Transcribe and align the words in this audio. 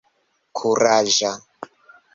kuraĝa 0.57 1.31